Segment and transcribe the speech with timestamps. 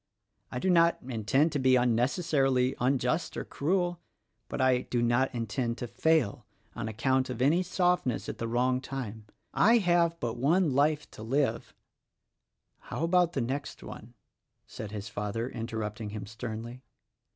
[0.51, 3.99] I do not intend to be unnecessarily unjust or cruel,
[4.49, 8.81] but I do not intend to fail on account of any softness at the wrong
[8.81, 9.27] time.
[9.53, 11.75] I have but one life to live,
[12.89, 14.15] —""How about the next one?"
[14.65, 16.81] said his father, interrupting him sternly.